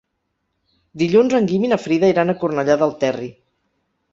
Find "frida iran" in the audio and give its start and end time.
1.83-2.35